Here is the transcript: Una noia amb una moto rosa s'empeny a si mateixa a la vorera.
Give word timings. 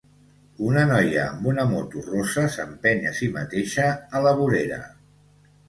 Una 0.69 0.85
noia 0.91 1.19
amb 1.25 1.49
una 1.51 1.65
moto 1.73 2.03
rosa 2.07 2.47
s'empeny 2.57 3.05
a 3.13 3.13
si 3.21 3.31
mateixa 3.39 3.89
a 4.21 4.25
la 4.29 4.35
vorera. 4.43 4.85